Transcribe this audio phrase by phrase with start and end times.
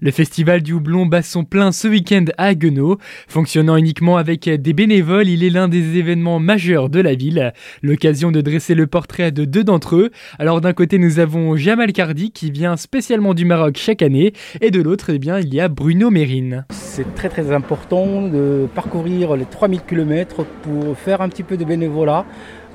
[0.00, 2.98] Le festival du houblon bat son plein ce week-end à Haguenau.
[3.26, 7.52] Fonctionnant uniquement avec des bénévoles, il est l'un des événements majeurs de la ville.
[7.82, 10.10] L'occasion de dresser le portrait de deux d'entre eux.
[10.38, 14.70] Alors d'un côté nous avons Jamal Cardi qui vient spécialement du Maroc chaque année et
[14.70, 16.64] de l'autre eh bien il y a Bruno Mérine.
[16.98, 21.64] C'est très très important de parcourir les 3000 km pour faire un petit peu de
[21.64, 22.24] bénévolat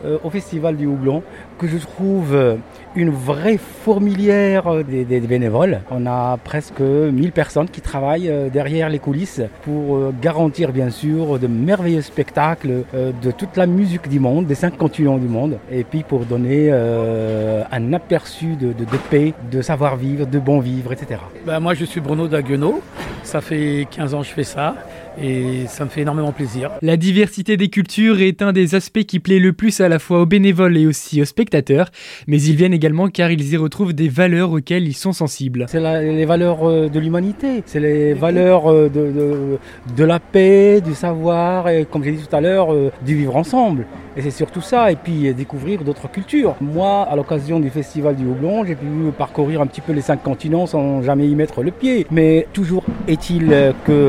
[0.05, 1.23] euh, au Festival du Houblon,
[1.57, 2.57] que je trouve
[2.95, 5.79] une vraie fourmilière des, bénévoles.
[5.91, 10.89] On a presque 1000 personnes qui travaillent euh, derrière les coulisses pour euh, garantir bien
[10.89, 15.57] sûr de merveilleux spectacles de toute la musique du monde, des cinq continents du monde,
[15.71, 18.73] et puis pour donner un aperçu de,
[19.09, 21.19] paix, de savoir-vivre, de bon vivre, etc.
[21.45, 22.81] Ben moi je suis Bruno Daguenot,
[23.23, 24.75] ça fait 15 ans que je fais ça
[25.21, 26.71] et ça me fait énormément plaisir.
[26.81, 30.21] La diversité des cultures est un des aspects qui plaît le plus à la fois
[30.21, 31.89] aux bénévoles et aussi aux spectateurs,
[32.27, 35.65] mais ils viennent également car ils y retrouvent des valeurs auxquelles ils sont sensibles.
[35.69, 39.57] C'est les valeurs euh, de l'humanité, c'est les valeurs euh, de,
[39.95, 43.35] de, la paix, du savoir et comme j'ai dit tout à l'heure, euh, du vivre
[43.35, 43.85] ensemble.
[44.15, 46.55] Et c'est surtout ça, et puis découvrir d'autres cultures.
[46.61, 48.85] Moi, à l'occasion du Festival du Houblon, j'ai pu
[49.17, 52.05] parcourir un petit peu les cinq continents sans jamais y mettre le pied.
[52.11, 54.02] Mais toujours est-il que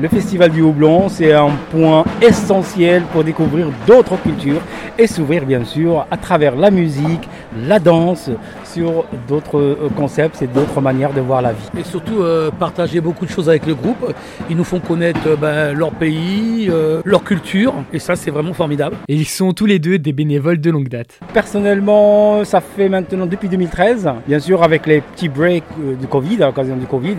[0.00, 4.60] le Festival du Houblon, c'est un point essentiel pour découvrir d'autres cultures
[4.98, 7.28] et s'ouvrir bien sûr à travers la musique,
[7.66, 8.30] la danse,
[8.72, 11.68] sur d'autres euh, concepts et d'autres manières de voir la vie.
[11.78, 14.14] Et surtout euh, partager beaucoup de choses avec le groupe.
[14.50, 16.70] Ils nous font connaître euh, ben, leur pays,
[17.04, 18.96] leur culture et ça c'est vraiment formidable.
[19.08, 21.18] Et ils sont tous les deux des bénévoles de longue date.
[21.32, 25.64] Personnellement, ça fait maintenant depuis 2013, bien sûr avec les petits breaks
[25.98, 27.16] du Covid, à l'occasion du Covid,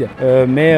[0.47, 0.73] mais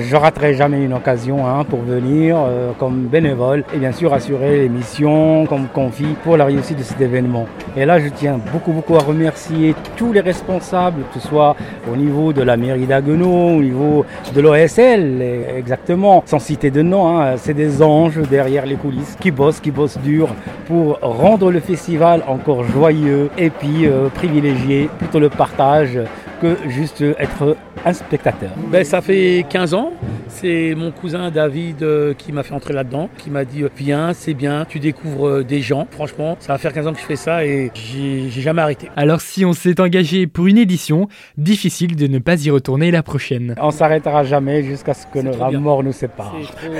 [0.00, 2.36] je raterai jamais une occasion hein, pour venir
[2.78, 6.82] comme bénévole et bien sûr assurer les missions qu'on me confie pour la réussite de
[6.82, 7.46] cet événement.
[7.76, 11.56] Et là, je tiens beaucoup beaucoup à remercier tous les responsables, que ce soit
[11.90, 15.22] au niveau de la mairie d'Aguenau, au niveau de l'OSL,
[15.56, 19.70] exactement, sans citer de nom, hein, c'est des anges derrière les coulisses qui bossent, qui
[19.70, 20.28] bossent dur
[20.66, 25.98] pour rendre le festival encore joyeux et puis euh, privilégier plutôt le partage
[26.40, 28.50] que juste être un spectateur.
[28.70, 29.92] Ben, ça fait 15 ans
[30.32, 34.12] c'est mon cousin David euh, qui m'a fait entrer là-dedans, qui m'a dit euh, viens,
[34.14, 35.86] c'est bien, tu découvres euh, des gens.
[35.90, 38.88] Franchement, ça va faire 15 ans que je fais ça et j'ai jamais arrêté.
[38.96, 43.02] Alors si on s'est engagé pour une édition, difficile de ne pas y retourner la
[43.02, 43.54] prochaine.
[43.60, 46.34] On s'arrêtera jamais jusqu'à ce que la mort nous sépare.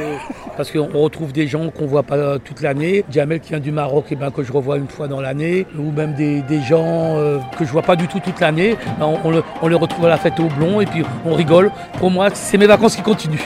[0.57, 3.05] Parce qu'on retrouve des gens qu'on voit pas toute l'année.
[3.11, 5.67] Jamel qui vient du Maroc, et eh ben, que je revois une fois dans l'année,
[5.79, 7.17] ou même des, gens
[7.59, 8.77] que je vois pas du tout toute l'année.
[9.01, 9.19] On,
[9.63, 11.71] on, les retrouve à la fête au blond et puis on rigole.
[11.99, 13.42] Pour moi, c'est mes vacances qui continuent.